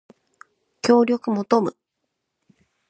[0.81, 1.77] 協力求む